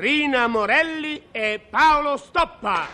Rina 0.00 0.46
Morelli 0.46 1.24
e 1.32 1.60
Paolo 1.68 2.16
Stoppa. 2.16 2.86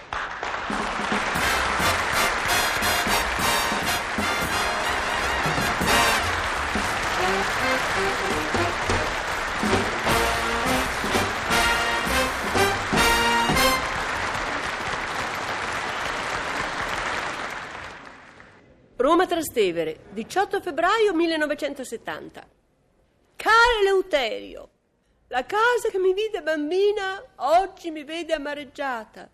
Roma 18.96 19.26
Trastevere, 19.26 20.04
18 20.12 20.62
febbraio 20.62 21.12
1970. 21.12 22.48
Caro 23.36 23.78
Eleuterio, 23.82 24.70
la 25.34 25.44
casa 25.44 25.88
che 25.90 25.98
mi 25.98 26.14
vide 26.14 26.42
bambina 26.42 27.20
oggi 27.38 27.90
mi 27.90 28.04
vede 28.04 28.34
amareggiata. 28.34 29.28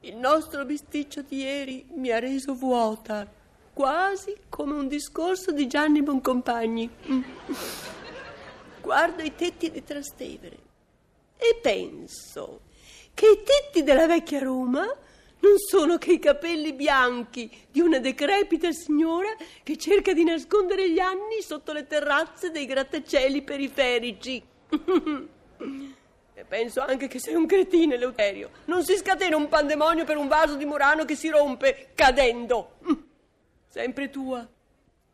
Il 0.00 0.14
nostro 0.14 0.66
bisticcio 0.66 1.22
di 1.22 1.38
ieri 1.38 1.86
mi 1.94 2.10
ha 2.10 2.18
reso 2.18 2.52
vuota, 2.52 3.26
quasi 3.72 4.36
come 4.50 4.74
un 4.74 4.88
discorso 4.88 5.52
di 5.52 5.66
Gianni 5.68 6.02
Boncompagni. 6.02 6.90
Mm. 7.10 7.22
Guardo 8.82 9.22
i 9.22 9.34
tetti 9.34 9.70
di 9.70 9.82
Trastevere 9.82 10.58
e 11.38 11.58
penso 11.62 12.60
che 13.14 13.26
i 13.26 13.42
tetti 13.42 13.82
della 13.82 14.06
vecchia 14.06 14.40
Roma 14.40 14.82
non 14.82 15.56
sono 15.66 15.96
che 15.96 16.12
i 16.12 16.18
capelli 16.18 16.74
bianchi 16.74 17.50
di 17.70 17.80
una 17.80 18.00
decrepita 18.00 18.70
signora 18.70 19.34
che 19.62 19.78
cerca 19.78 20.12
di 20.12 20.24
nascondere 20.24 20.90
gli 20.90 20.98
anni 20.98 21.40
sotto 21.40 21.72
le 21.72 21.86
terrazze 21.86 22.50
dei 22.50 22.66
grattacieli 22.66 23.40
periferici. 23.40 24.54
E 24.68 26.44
penso 26.44 26.80
anche 26.80 27.08
che 27.08 27.18
sei 27.18 27.34
un 27.34 27.46
cretino, 27.46 27.94
Eleuterio. 27.94 28.50
Non 28.66 28.84
si 28.84 28.96
scatena 28.96 29.36
un 29.36 29.48
pandemonio 29.48 30.04
per 30.04 30.16
un 30.16 30.28
vaso 30.28 30.56
di 30.56 30.64
Murano 30.64 31.04
che 31.04 31.16
si 31.16 31.28
rompe 31.28 31.90
cadendo. 31.94 32.78
Sempre 33.68 34.10
tua. 34.10 34.46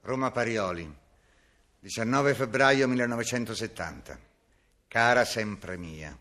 Roma 0.03 0.31
Parioli, 0.31 0.91
19 1.81 2.35
febbraio 2.35 2.89
1970. 2.89 4.19
Cara 4.89 5.25
sempre 5.25 5.77
mia, 5.77 6.17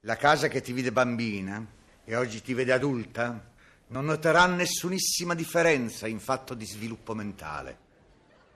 la 0.00 0.16
casa 0.16 0.48
che 0.48 0.60
ti 0.60 0.72
vide 0.72 0.92
bambina 0.92 1.64
e 2.04 2.16
oggi 2.16 2.42
ti 2.42 2.54
vede 2.54 2.72
adulta 2.72 3.52
non 3.88 4.04
noterà 4.04 4.46
nessunissima 4.46 5.34
differenza 5.34 6.06
in 6.06 6.18
fatto 6.18 6.54
di 6.54 6.64
sviluppo 6.64 7.14
mentale. 7.14 7.78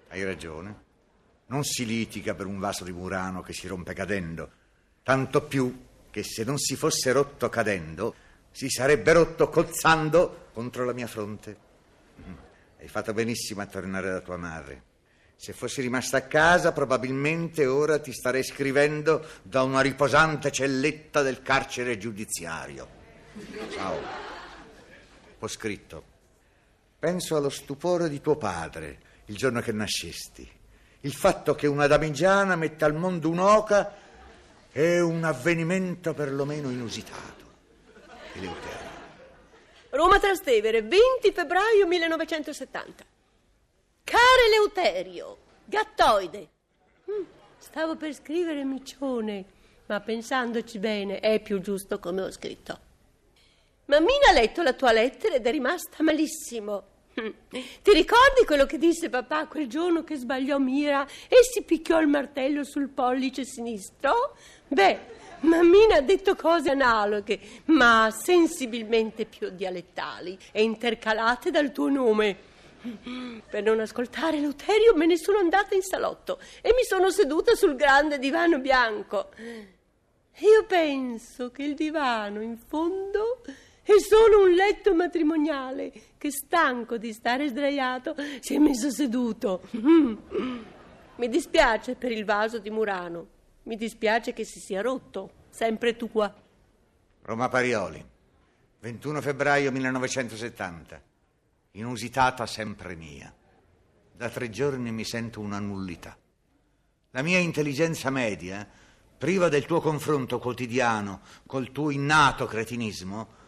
Hai 0.08 0.24
ragione. 0.24 0.88
Non 1.50 1.64
si 1.64 1.84
litiga 1.84 2.34
per 2.34 2.46
un 2.46 2.60
vaso 2.60 2.84
di 2.84 2.92
Murano 2.92 3.42
che 3.42 3.52
si 3.52 3.66
rompe 3.66 3.92
cadendo, 3.92 4.50
tanto 5.02 5.42
più 5.42 5.86
che 6.08 6.22
se 6.22 6.44
non 6.44 6.58
si 6.58 6.76
fosse 6.76 7.10
rotto 7.10 7.48
cadendo, 7.48 8.14
si 8.52 8.68
sarebbe 8.68 9.12
rotto 9.12 9.48
cozzando 9.48 10.48
contro 10.52 10.84
la 10.84 10.92
mia 10.92 11.08
fronte. 11.08 11.56
Mm. 12.24 12.34
Hai 12.78 12.86
fatto 12.88 13.12
benissimo 13.12 13.62
a 13.62 13.66
tornare 13.66 14.10
da 14.10 14.20
tua 14.20 14.36
madre. 14.36 14.82
Se 15.34 15.52
fossi 15.52 15.80
rimasta 15.80 16.18
a 16.18 16.22
casa, 16.22 16.70
probabilmente 16.70 17.66
ora 17.66 17.98
ti 17.98 18.12
starei 18.12 18.44
scrivendo 18.44 19.26
da 19.42 19.64
una 19.64 19.80
riposante 19.80 20.52
celletta 20.52 21.22
del 21.22 21.42
carcere 21.42 21.98
giudiziario. 21.98 22.88
Ciao. 23.70 23.98
Ho 25.38 25.48
scritto. 25.48 26.04
Penso 26.96 27.34
allo 27.34 27.48
stupore 27.48 28.08
di 28.08 28.20
tuo 28.20 28.36
padre 28.36 28.98
il 29.26 29.36
giorno 29.36 29.60
che 29.60 29.72
nascesti. 29.72 30.58
Il 31.00 31.12
fatto 31.14 31.54
che 31.54 31.66
una 31.66 31.86
damigiana 31.86 32.56
metta 32.56 32.86
al 32.86 32.94
mondo 32.94 33.28
un'oca 33.30 33.94
è 34.70 35.00
un 35.00 35.24
avvenimento 35.24 36.12
perlomeno 36.12 36.70
inusitato. 36.70 37.48
Eleuterio. 38.34 38.88
Roma 39.90 40.20
Trastevere, 40.20 40.82
20 40.82 41.32
febbraio 41.32 41.86
1970. 41.86 43.04
Caro 44.04 44.44
Eleuterio, 44.46 45.38
gattoide. 45.64 46.48
Mm, 47.10 47.24
Stavo 47.60 47.96
per 47.96 48.14
scrivere 48.14 48.64
micione, 48.64 49.44
ma 49.86 50.00
pensandoci 50.00 50.78
bene 50.78 51.20
è 51.20 51.40
più 51.40 51.60
giusto 51.60 51.98
come 51.98 52.22
ho 52.22 52.30
scritto. 52.30 52.78
Mammina 53.84 54.28
ha 54.30 54.32
letto 54.32 54.62
la 54.62 54.72
tua 54.72 54.92
lettera 54.92 55.34
ed 55.34 55.46
è 55.46 55.50
rimasta 55.50 56.02
malissimo. 56.02 56.84
Ti 57.50 57.92
ricordi 57.92 58.44
quello 58.46 58.66
che 58.66 58.78
disse 58.78 59.08
papà 59.08 59.46
quel 59.46 59.68
giorno 59.68 60.04
che 60.04 60.16
sbagliò 60.16 60.58
mira 60.58 61.06
e 61.28 61.36
si 61.42 61.62
picchiò 61.62 62.00
il 62.00 62.08
martello 62.08 62.64
sul 62.64 62.88
pollice 62.88 63.44
sinistro? 63.44 64.36
Beh, 64.66 65.18
Mammina 65.40 65.96
ha 65.96 66.00
detto 66.00 66.34
cose 66.34 66.70
analoghe, 66.70 67.38
ma 67.66 68.10
sensibilmente 68.10 69.24
più 69.24 69.50
dialettali 69.50 70.38
e 70.52 70.62
intercalate 70.62 71.50
dal 71.50 71.72
tuo 71.72 71.88
nome. 71.88 72.48
Per 73.50 73.62
non 73.62 73.80
ascoltare 73.80 74.38
Luterio 74.38 74.94
me 74.94 75.06
ne 75.06 75.18
sono 75.18 75.38
andata 75.38 75.74
in 75.74 75.82
salotto 75.82 76.38
e 76.62 76.72
mi 76.74 76.84
sono 76.84 77.10
seduta 77.10 77.54
sul 77.54 77.76
grande 77.76 78.18
divano 78.18 78.58
bianco. 78.58 79.30
Io 80.38 80.64
penso 80.66 81.50
che 81.50 81.64
il 81.64 81.74
divano 81.74 82.40
in 82.40 82.56
fondo 82.56 83.42
è 83.82 83.98
solo 83.98 84.44
un 84.44 84.52
letto 84.52 84.94
matrimoniale 84.94 85.92
che, 86.18 86.30
stanco 86.30 86.98
di 86.98 87.12
stare 87.12 87.48
sdraiato, 87.48 88.14
si 88.40 88.54
è 88.54 88.58
messo 88.58 88.90
seduto. 88.90 89.62
Mi 89.72 91.28
dispiace 91.28 91.96
per 91.96 92.12
il 92.12 92.24
vaso 92.24 92.58
di 92.58 92.70
Murano. 92.70 93.26
Mi 93.64 93.76
dispiace 93.76 94.32
che 94.32 94.44
si 94.44 94.60
sia 94.60 94.80
rotto. 94.80 95.38
Sempre 95.50 95.96
tua. 95.96 96.32
Roma 97.22 97.48
Parioli, 97.48 98.02
21 98.80 99.20
febbraio 99.20 99.70
1970. 99.72 101.02
Inusitata 101.72 102.46
sempre 102.46 102.94
mia. 102.94 103.32
Da 104.12 104.28
tre 104.28 104.50
giorni 104.50 104.92
mi 104.92 105.04
sento 105.04 105.40
una 105.40 105.58
nullità. 105.58 106.16
La 107.10 107.22
mia 107.22 107.38
intelligenza 107.38 108.10
media, 108.10 108.68
priva 109.18 109.48
del 109.48 109.66
tuo 109.66 109.80
confronto 109.80 110.38
quotidiano 110.38 111.20
col 111.46 111.72
tuo 111.72 111.90
innato 111.90 112.46
cretinismo, 112.46 113.39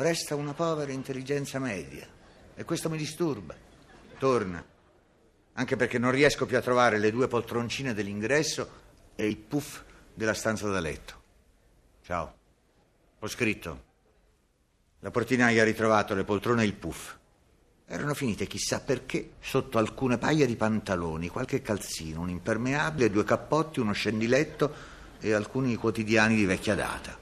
resta 0.00 0.34
una 0.34 0.54
povera 0.54 0.92
intelligenza 0.92 1.58
media. 1.58 2.06
E 2.54 2.64
questo 2.64 2.90
mi 2.90 2.96
disturba. 2.96 3.54
Torna. 4.18 4.64
Anche 5.54 5.76
perché 5.76 5.98
non 5.98 6.10
riesco 6.10 6.46
più 6.46 6.56
a 6.56 6.62
trovare 6.62 6.98
le 6.98 7.10
due 7.10 7.28
poltroncine 7.28 7.94
dell'ingresso 7.94 8.68
e 9.14 9.26
il 9.26 9.36
puff 9.36 9.82
della 10.14 10.34
stanza 10.34 10.68
da 10.68 10.80
letto. 10.80 11.22
Ciao. 12.02 12.34
Ho 13.18 13.28
scritto. 13.28 13.88
La 15.00 15.10
portinaia 15.10 15.62
ha 15.62 15.64
ritrovato 15.64 16.14
le 16.14 16.24
poltrone 16.24 16.62
e 16.62 16.66
il 16.66 16.74
puff. 16.74 17.16
Erano 17.86 18.14
finite 18.14 18.46
chissà 18.46 18.80
perché 18.80 19.32
sotto 19.40 19.78
alcune 19.78 20.16
paia 20.16 20.46
di 20.46 20.56
pantaloni, 20.56 21.28
qualche 21.28 21.60
calzino, 21.60 22.20
un 22.20 22.30
impermeabile, 22.30 23.10
due 23.10 23.24
cappotti, 23.24 23.80
uno 23.80 23.92
scendiletto 23.92 24.72
e 25.18 25.32
alcuni 25.32 25.74
quotidiani 25.76 26.36
di 26.36 26.44
vecchia 26.44 26.74
data. 26.74 27.18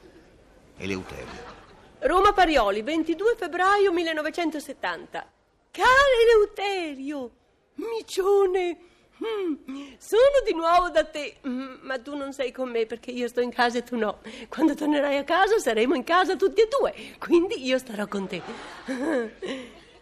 Eleuterio. 0.77 1.58
Roma 2.01 2.33
Parioli, 2.33 2.83
22 2.83 3.35
febbraio 3.37 3.93
1970. 3.93 5.27
Caro 5.71 5.89
Eleuterio, 6.23 7.31
micione, 7.75 8.79
mm, 9.23 9.55
sono 9.99 10.41
di 10.45 10.55
nuovo 10.55 10.91
da 10.91 11.05
te, 11.05 11.39
Mm, 11.47 11.79
ma 11.83 11.99
tu 11.99 12.17
non 12.17 12.33
sei 12.33 12.53
con 12.53 12.71
me 12.71 12.87
perché 12.87 13.11
io 13.11 13.27
sto 13.27 13.41
in 13.41 13.51
casa 13.51 13.79
e 13.79 13.83
tu 13.83 13.97
no. 13.97 14.21
Quando 14.49 14.75
tornerai 14.75 15.17
a 15.17 15.25
casa 15.25 15.59
saremo 15.59 15.95
in 15.95 16.05
casa 16.05 16.37
tutti 16.37 16.61
e 16.61 16.69
due, 16.69 16.95
quindi 17.19 17.65
io 17.67 17.79
starò 17.79 18.07
con 18.07 18.29
te. 18.29 18.43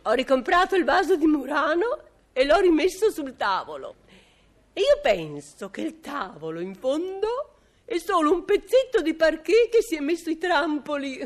Ho 0.03 0.13
ricomprato 0.13 0.77
il 0.77 0.85
vaso 0.85 1.17
di 1.17 1.27
Murano 1.27 1.99
e 2.33 2.45
l'ho 2.45 2.59
rimesso 2.59 3.11
sul 3.11 3.37
tavolo. 3.37 3.95
E 4.75 4.81
io 4.83 5.01
penso 5.01 5.71
che 5.71 5.81
il 5.81 6.01
tavolo 6.01 6.61
in 6.61 6.75
fondo 6.75 7.56
è 7.89 7.99
solo 7.99 8.33
un 8.33 8.45
pezzetto 8.45 9.01
di 9.01 9.15
parquet 9.15 9.69
che 9.71 9.81
si 9.81 9.95
è 9.95 10.01
messo 10.01 10.29
i 10.29 10.37
trampoli. 10.39 11.17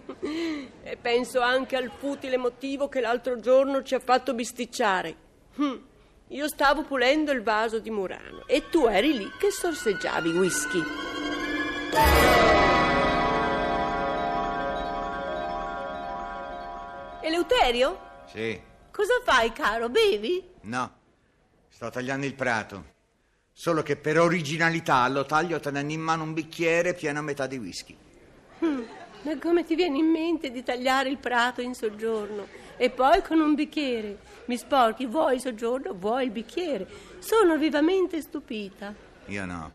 E 0.82 0.96
penso 1.00 1.40
anche 1.40 1.74
al 1.76 1.90
futile 1.98 2.36
motivo 2.36 2.88
che 2.88 3.00
l'altro 3.00 3.40
giorno 3.40 3.82
ci 3.82 3.94
ha 3.94 3.98
fatto 4.00 4.34
bisticciare. 4.34 5.16
Hm, 5.56 5.82
Io 6.28 6.46
stavo 6.48 6.82
pulendo 6.84 7.32
il 7.32 7.42
vaso 7.42 7.78
di 7.78 7.90
Murano 7.90 8.46
e 8.46 8.68
tu 8.68 8.86
eri 8.86 9.16
lì 9.16 9.28
che 9.38 9.50
sorseggiavi 9.50 10.28
whisky. 10.30 10.82
Eleuterio? 17.22 17.98
Sì. 18.26 18.60
Cosa 18.90 19.20
fai, 19.24 19.52
caro? 19.52 19.88
Bevi? 19.88 20.42
No. 20.62 20.98
Sto 21.68 21.90
tagliando 21.90 22.26
il 22.26 22.34
prato. 22.34 22.84
Solo 23.60 23.82
che 23.82 23.96
per 23.96 24.18
originalità 24.18 25.06
lo 25.08 25.26
taglio 25.26 25.60
tenendo 25.60 25.92
in 25.92 26.00
mano 26.00 26.22
un 26.22 26.32
bicchiere 26.32 26.94
pieno 26.94 27.18
a 27.18 27.22
metà 27.22 27.46
di 27.46 27.58
whisky. 27.58 27.94
Hm, 28.60 28.82
Ma 29.24 29.38
come 29.38 29.66
ti 29.66 29.74
viene 29.74 29.98
in 29.98 30.06
mente 30.06 30.50
di 30.50 30.62
tagliare 30.62 31.10
il 31.10 31.18
prato 31.18 31.60
in 31.60 31.74
soggiorno? 31.74 32.46
E 32.78 32.88
poi 32.88 33.20
con 33.20 33.38
un 33.38 33.54
bicchiere? 33.54 34.16
Mi 34.46 34.56
sporchi, 34.56 35.04
vuoi 35.04 35.34
il 35.34 35.40
soggiorno, 35.42 35.92
vuoi 35.92 36.24
il 36.24 36.30
bicchiere. 36.30 36.88
Sono 37.18 37.58
vivamente 37.58 38.22
stupita. 38.22 38.94
Io 39.26 39.44
no. 39.44 39.74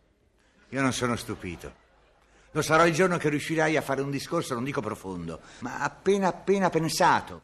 Io 0.70 0.82
non 0.82 0.92
sono 0.92 1.16
stupito. 1.16 1.72
Lo 2.54 2.64
sarò 2.64 2.88
il 2.88 2.94
giorno 2.96 3.18
che 3.18 3.30
riuscirai 3.30 3.78
a 3.78 3.84
fare 3.84 4.02
un 4.02 4.10
discorso, 4.10 4.56
non 4.56 4.64
dico 4.64 4.82
profondo, 4.82 5.42
ma 5.60 5.82
appena 5.82 6.30
appena 6.30 6.72
pensato. 6.72 7.42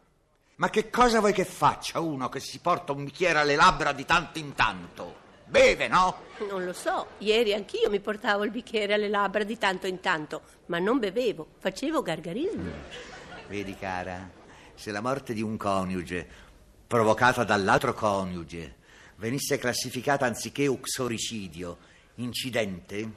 Ma 0.55 0.71
che 0.71 0.89
cosa 0.89 1.19
vuoi 1.19 1.33
che 1.33 1.45
faccia 1.45 1.99
uno 1.99 2.29
che 2.29 2.39
si 2.39 2.57
porta 2.57 2.93
un 2.93 3.03
bicchiere 3.03 3.38
alle 3.38 3.55
labbra 3.55 3.91
di 3.91 4.05
tanto 4.05 4.39
in 4.39 4.55
tanto? 4.55 5.20
Beve, 5.51 5.89
no? 5.89 6.15
Non 6.48 6.63
lo 6.63 6.71
so, 6.71 7.07
ieri 7.18 7.53
anch'io 7.53 7.89
mi 7.89 8.00
portavo 8.00 8.45
il 8.45 8.51
bicchiere 8.51 8.94
alle 8.94 9.09
labbra 9.09 9.44
di 9.44 9.57
tanto 9.57 9.86
in 9.86 10.00
tanto, 10.00 10.44
ma 10.68 10.80
non 10.80 10.98
bevevo, 10.98 11.45
facevo 11.59 12.01
gargarismi. 12.01 12.71
Vedi, 13.50 13.75
cara, 13.75 14.30
se 14.74 14.92
la 14.92 15.01
morte 15.01 15.33
di 15.33 15.42
un 15.42 15.57
coniuge, 15.57 16.25
provocata 16.88 17.44
dall'altro 17.44 17.94
coniuge, 17.94 18.77
venisse 19.18 19.57
classificata 19.57 20.25
anziché 20.25 20.68
uxoricidio, 20.68 21.77
incidente, 22.15 23.12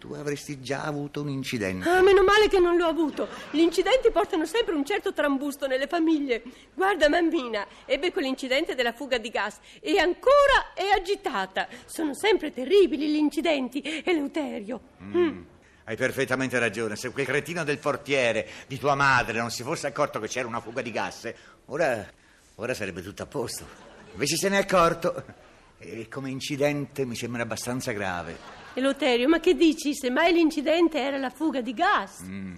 tu 0.00 0.14
avresti 0.14 0.62
già 0.62 0.82
avuto 0.84 1.20
un 1.20 1.28
incidente. 1.28 1.86
Ah, 1.86 2.00
meno 2.00 2.22
male 2.22 2.48
che 2.48 2.58
non 2.58 2.78
l'ho 2.78 2.86
avuto. 2.86 3.28
Gli 3.50 3.58
incidenti 3.58 4.10
portano 4.10 4.46
sempre 4.46 4.74
un 4.74 4.82
certo 4.82 5.12
trambusto 5.12 5.66
nelle 5.66 5.86
famiglie. 5.86 6.42
Guarda, 6.72 7.10
mammina, 7.10 7.66
ebbe 7.84 8.10
quell'incidente 8.10 8.74
della 8.74 8.94
fuga 8.94 9.18
di 9.18 9.28
gas 9.28 9.58
e 9.78 9.98
ancora 9.98 10.72
è 10.74 10.88
agitata. 10.88 11.68
Sono 11.84 12.14
sempre 12.14 12.50
terribili 12.50 13.10
gli 13.10 13.16
incidenti. 13.16 14.02
Eleuterio. 14.02 14.80
Mm. 15.02 15.42
Hai 15.84 15.96
perfettamente 15.96 16.58
ragione. 16.58 16.96
Se 16.96 17.10
quel 17.10 17.26
cretino 17.26 17.62
del 17.62 17.78
portiere 17.78 18.48
di 18.66 18.78
tua 18.78 18.94
madre 18.94 19.38
non 19.38 19.50
si 19.50 19.62
fosse 19.62 19.86
accorto 19.86 20.18
che 20.18 20.28
c'era 20.28 20.48
una 20.48 20.60
fuga 20.60 20.80
di 20.80 20.92
gas, 20.92 21.30
ora, 21.66 22.10
ora 22.54 22.72
sarebbe 22.72 23.02
tutto 23.02 23.22
a 23.22 23.26
posto. 23.26 23.66
Invece 24.12 24.36
se 24.36 24.48
ne 24.48 24.56
è 24.56 24.60
accorto. 24.62 25.39
E 25.82 26.08
come 26.08 26.28
incidente 26.28 27.06
mi 27.06 27.16
sembra 27.16 27.40
abbastanza 27.40 27.92
grave. 27.92 28.36
Eleuterio, 28.74 29.28
ma 29.28 29.40
che 29.40 29.54
dici? 29.54 29.94
Semmai 29.94 30.30
l'incidente 30.30 31.00
era 31.00 31.16
la 31.16 31.30
fuga 31.30 31.62
di 31.62 31.72
gas. 31.72 32.22
Mm. 32.22 32.54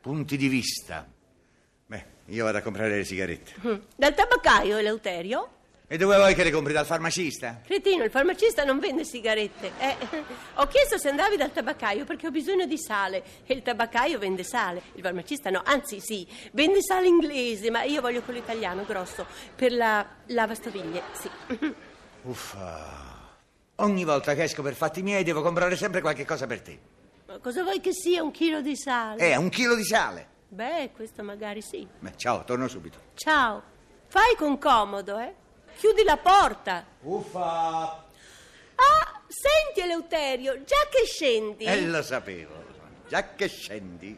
Punti 0.00 0.38
di 0.38 0.48
vista. 0.48 1.06
Beh, 1.86 2.04
io 2.26 2.44
vado 2.44 2.56
a 2.56 2.62
comprare 2.62 2.96
le 2.96 3.04
sigarette. 3.04 3.52
Mm. 3.66 3.74
Dal 3.94 4.14
tabaccaio, 4.14 4.78
Eleuterio? 4.78 5.48
E 5.86 5.98
dove 5.98 6.16
vuoi 6.16 6.34
che 6.34 6.44
le 6.44 6.50
compri 6.50 6.72
dal 6.72 6.86
farmacista? 6.86 7.60
Cretino, 7.62 8.04
il 8.04 8.10
farmacista 8.10 8.64
non 8.64 8.78
vende 8.78 9.04
sigarette. 9.04 9.72
Eh, 9.78 9.96
ho 10.56 10.66
chiesto 10.66 10.96
se 10.96 11.10
andavi 11.10 11.36
dal 11.36 11.52
tabaccaio 11.52 12.06
perché 12.06 12.28
ho 12.28 12.30
bisogno 12.30 12.64
di 12.64 12.78
sale 12.78 13.22
e 13.44 13.52
il 13.52 13.60
tabaccaio 13.60 14.18
vende 14.18 14.44
sale. 14.44 14.80
Il 14.94 15.02
farmacista 15.02 15.50
no, 15.50 15.60
anzi 15.62 16.00
sì, 16.00 16.26
vende 16.52 16.80
sale 16.80 17.06
inglese, 17.06 17.70
ma 17.70 17.82
io 17.82 18.00
voglio 18.00 18.22
quello 18.22 18.38
italiano 18.38 18.86
grosso 18.86 19.26
per 19.54 19.72
la 19.72 20.04
lavastoviglie, 20.28 21.02
sì. 21.12 21.30
Uffa. 22.22 23.10
Ogni 23.76 24.04
volta 24.04 24.34
che 24.34 24.44
esco 24.44 24.62
per 24.62 24.74
fatti 24.74 25.02
miei 25.02 25.24
devo 25.24 25.42
comprare 25.42 25.76
sempre 25.76 26.00
qualche 26.00 26.24
cosa 26.24 26.46
per 26.46 26.60
te. 26.60 26.78
Ma 27.26 27.38
cosa 27.38 27.62
vuoi 27.62 27.80
che 27.80 27.92
sia 27.92 28.22
un 28.22 28.30
chilo 28.30 28.60
di 28.60 28.76
sale? 28.76 29.30
Eh, 29.30 29.36
un 29.36 29.48
chilo 29.48 29.74
di 29.74 29.84
sale. 29.84 30.28
Beh, 30.48 30.90
questo 30.94 31.22
magari 31.22 31.62
sì. 31.62 31.86
Beh, 31.98 32.16
ciao, 32.16 32.44
torno 32.44 32.68
subito. 32.68 32.98
Ciao. 33.14 33.62
Fai 34.06 34.36
con 34.36 34.58
comodo, 34.58 35.18
eh? 35.18 35.34
Chiudi 35.78 36.04
la 36.04 36.18
porta. 36.18 36.84
Uffa. 37.00 38.04
Ah, 38.74 39.20
senti 39.26 39.80
Eleuterio, 39.80 40.62
già 40.64 40.86
che 40.90 41.04
scendi. 41.06 41.64
Eh, 41.64 41.86
lo 41.86 42.02
sapevo. 42.02 42.52
Già 43.08 43.34
che 43.34 43.48
scendi. 43.48 44.16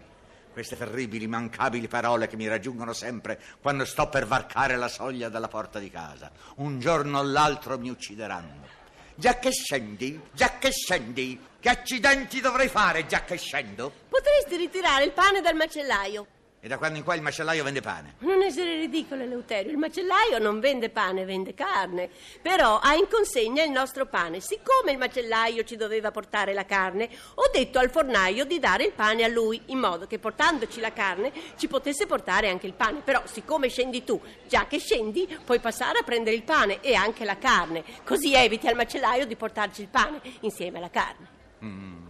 Queste 0.55 0.77
terribili, 0.77 1.27
mancabili 1.27 1.89
parole 1.89 2.29
che 2.29 2.37
mi 2.37 2.47
raggiungono 2.47 2.93
sempre 2.93 3.41
quando 3.61 3.85
sto 3.85 4.09
per 4.09 4.25
varcare 4.25 4.77
la 4.77 4.87
soglia 4.87 5.29
della 5.29 5.49
porta 5.49 5.81
di 5.81 5.91
casa. 5.91 6.31
Un 6.59 6.79
giorno 6.79 7.19
o 7.19 7.23
l'altro 7.25 7.77
mi 7.77 7.91
uccideranno. 7.91 8.69
Già 9.17 9.41
che 9.41 9.51
scendi, 9.51 10.21
già 10.31 10.57
che 10.59 10.71
scendi, 10.71 11.41
che 11.59 11.69
accidenti 11.69 12.41
dovrei 12.41 12.69
fare 12.69 13.05
già 13.07 13.25
che 13.25 13.37
scendo? 13.37 13.93
Potresti 14.09 14.55
ritirare 14.55 15.03
il 15.03 15.11
pane 15.11 15.41
dal 15.41 15.57
macellaio. 15.57 16.25
E 16.65 16.67
da 16.67 16.79
quando 16.79 16.97
in 16.97 17.05
qua 17.05 17.15
il 17.15 17.21
macellaio 17.21 17.63
vende 17.63 17.83
pane? 17.83 18.15
Non 18.21 18.41
essere 18.41 18.79
ridicolo, 18.79 19.23
Eleuterio. 19.23 19.71
Il 19.71 19.77
macellaio 19.77 20.39
non 20.39 20.61
vende 20.61 20.89
pane, 20.89 21.27
vende 21.27 21.53
carne. 21.53 22.09
Però 22.41 22.79
ha 22.79 22.95
in 22.95 23.07
consegna 23.07 23.63
il 23.63 23.71
nostro 23.71 24.07
pane. 24.07 24.41
Siccome 24.41 24.93
il 24.93 24.97
macellaio 24.97 25.63
ci 25.65 25.77
doveva 25.77 26.11
portare 26.11 26.55
la 26.55 26.65
carne, 26.65 27.11
ho 27.35 27.51
detto 27.53 27.79
al 27.79 27.91
fornaio 27.91 28.47
di 28.47 28.59
dare 28.59 28.85
il 28.85 28.93
pane 28.93 29.25
a 29.25 29.29
lui, 29.29 29.61
in 29.67 29.79
modo 29.79 30.07
che 30.07 30.19
portandoci 30.19 30.81
la 30.81 30.95
carne 30.95 31.33
ci 31.59 31.69
potesse 31.69 32.07
portare 32.07 32.49
anche 32.49 32.65
il 32.65 32.73
pane. 32.73 33.03
Però, 33.03 33.21
siccome 33.27 33.69
scendi 33.69 34.03
tu, 34.03 34.19
già 34.49 34.67
che 34.67 34.79
scendi, 34.79 35.39
puoi 35.45 35.61
passare 35.61 35.99
a 35.99 36.03
prendere 36.03 36.35
il 36.35 36.45
pane 36.45 36.81
e 36.81 36.95
anche 36.95 37.27
la 37.27 37.37
carne. 37.37 37.85
Così 38.05 38.33
eviti 38.33 38.69
al 38.69 38.75
macellaio 38.75 39.27
di 39.27 39.37
portarci 39.37 39.83
il 39.83 39.89
pane 39.89 40.19
insieme 40.41 40.79
alla 40.79 40.89
carne. 40.89 41.29
Mm. 41.63 42.07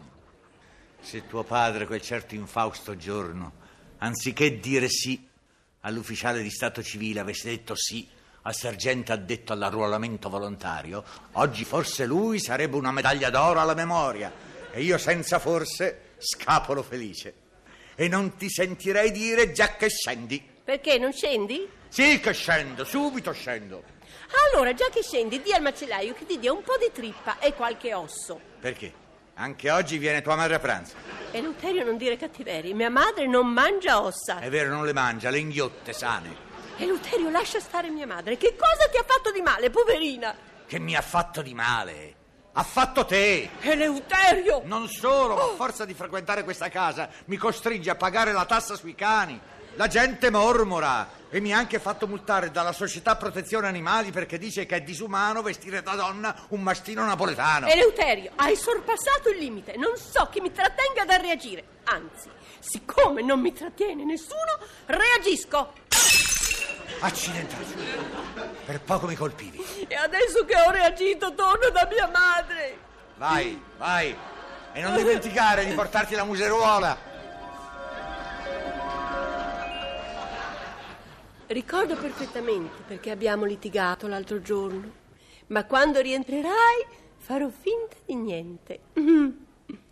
Se 1.00 1.26
tuo 1.26 1.42
padre 1.42 1.88
quel 1.88 2.00
certo 2.00 2.36
infausto 2.36 2.96
giorno 2.96 3.62
anziché 4.04 4.58
dire 4.58 4.88
sì 4.88 5.26
all'ufficiale 5.80 6.42
di 6.42 6.50
Stato 6.50 6.82
civile, 6.82 7.20
avesse 7.20 7.48
detto 7.48 7.74
sì 7.74 8.06
al 8.42 8.54
sergente 8.54 9.12
addetto 9.12 9.52
all'arruolamento 9.52 10.28
volontario, 10.28 11.02
oggi 11.32 11.64
forse 11.64 12.04
lui 12.04 12.38
sarebbe 12.38 12.76
una 12.76 12.92
medaglia 12.92 13.30
d'oro 13.30 13.60
alla 13.60 13.74
memoria 13.74 14.30
e 14.70 14.82
io 14.82 14.98
senza 14.98 15.38
forse 15.38 16.14
scapolo 16.18 16.82
felice. 16.82 17.42
E 17.94 18.08
non 18.08 18.36
ti 18.36 18.50
sentirei 18.50 19.10
dire 19.10 19.52
già 19.52 19.76
che 19.76 19.88
scendi. 19.88 20.42
Perché 20.64 20.98
non 20.98 21.12
scendi? 21.12 21.66
Sì 21.88 22.20
che 22.20 22.32
scendo, 22.32 22.84
subito 22.84 23.32
scendo. 23.32 23.82
Allora, 24.52 24.74
già 24.74 24.88
che 24.90 25.02
scendi, 25.02 25.40
di 25.40 25.52
al 25.52 25.62
macellaio 25.62 26.12
che 26.12 26.26
ti 26.26 26.38
dia 26.38 26.52
un 26.52 26.62
po' 26.62 26.76
di 26.76 26.90
trippa 26.92 27.38
e 27.38 27.54
qualche 27.54 27.94
osso. 27.94 28.40
Perché? 28.58 29.03
Anche 29.36 29.70
oggi 29.70 29.98
viene 29.98 30.22
tua 30.22 30.36
madre 30.36 30.54
a 30.54 30.58
pranzo. 30.60 30.94
Eleuterio, 31.32 31.84
non 31.84 31.96
dire 31.96 32.16
cattiverie. 32.16 32.72
Mia 32.72 32.90
madre 32.90 33.26
non 33.26 33.48
mangia 33.48 34.00
ossa. 34.00 34.38
È 34.38 34.48
vero, 34.48 34.70
non 34.70 34.84
le 34.84 34.92
mangia, 34.92 35.30
le 35.30 35.38
inghiotte 35.38 35.92
sane. 35.92 36.42
Eleuterio, 36.76 37.30
lascia 37.30 37.58
stare 37.58 37.90
mia 37.90 38.06
madre. 38.06 38.36
Che 38.36 38.54
cosa 38.56 38.88
ti 38.90 38.96
ha 38.96 39.04
fatto 39.04 39.32
di 39.32 39.40
male, 39.40 39.70
poverina? 39.70 40.36
Che 40.66 40.78
mi 40.78 40.94
ha 40.94 41.02
fatto 41.02 41.42
di 41.42 41.52
male? 41.52 42.14
Ha 42.52 42.62
fatto 42.62 43.04
te! 43.04 43.50
Eleuterio! 43.60 44.62
Non 44.64 44.88
solo, 44.88 45.34
ma 45.34 45.42
a 45.42 45.54
forza 45.56 45.84
di 45.84 45.94
frequentare 45.94 46.44
questa 46.44 46.68
casa 46.68 47.08
mi 47.24 47.36
costringe 47.36 47.90
a 47.90 47.96
pagare 47.96 48.30
la 48.30 48.44
tassa 48.44 48.76
sui 48.76 48.94
cani. 48.94 49.40
La 49.74 49.88
gente 49.88 50.30
mormora 50.30 51.08
e 51.34 51.40
mi 51.40 51.52
ha 51.52 51.58
anche 51.58 51.80
fatto 51.80 52.06
multare 52.06 52.52
dalla 52.52 52.70
società 52.70 53.16
protezione 53.16 53.66
animali 53.66 54.12
perché 54.12 54.38
dice 54.38 54.66
che 54.66 54.76
è 54.76 54.82
disumano 54.82 55.42
vestire 55.42 55.82
da 55.82 55.96
donna 55.96 56.32
un 56.50 56.60
mastino 56.60 57.04
napoletano. 57.04 57.66
Eleuterio, 57.66 58.30
hai 58.36 58.54
sorpassato 58.54 59.30
il 59.30 59.38
limite. 59.38 59.74
Non 59.76 59.96
so 59.96 60.28
chi 60.30 60.38
mi 60.38 60.52
trattenga 60.52 61.04
da 61.04 61.16
reagire. 61.16 61.64
Anzi, 61.86 62.30
siccome 62.60 63.22
non 63.22 63.40
mi 63.40 63.52
trattiene 63.52 64.04
nessuno, 64.04 64.60
reagisco. 64.86 65.72
Accidentato. 67.00 67.64
Per 68.64 68.80
poco 68.82 69.08
mi 69.08 69.16
colpivi. 69.16 69.60
E 69.88 69.94
adesso 69.96 70.44
che 70.44 70.54
ho 70.54 70.70
reagito, 70.70 71.34
torno 71.34 71.68
da 71.70 71.88
mia 71.90 72.08
madre. 72.12 72.78
Vai, 73.16 73.60
vai. 73.76 74.16
E 74.72 74.80
non 74.80 74.94
dimenticare 74.94 75.64
di 75.64 75.72
portarti 75.72 76.14
la 76.14 76.22
museruola. 76.22 77.13
Ricordo 81.46 81.94
perfettamente 81.96 82.82
perché 82.86 83.10
abbiamo 83.10 83.44
litigato 83.44 84.06
l'altro 84.06 84.40
giorno, 84.40 84.90
ma 85.48 85.64
quando 85.66 86.00
rientrerai 86.00 86.86
farò 87.18 87.48
finta 87.48 87.96
di 88.06 88.14
niente. 88.14 88.80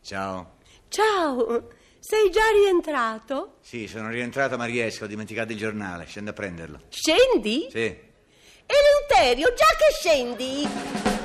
Ciao. 0.00 0.56
Ciao, 0.88 1.68
sei 1.98 2.30
già 2.30 2.48
rientrato? 2.52 3.56
Sì, 3.60 3.86
sono 3.86 4.08
rientrato 4.08 4.56
ma 4.56 4.64
riesco, 4.64 5.04
ho 5.04 5.06
dimenticato 5.06 5.52
il 5.52 5.58
giornale, 5.58 6.06
scendo 6.06 6.30
a 6.30 6.34
prenderlo. 6.34 6.80
Scendi? 6.88 7.68
Sì. 7.70 8.10
Eleuterio, 8.66 9.52
già 9.54 9.66
che 9.76 9.92
scendi? 9.94 11.21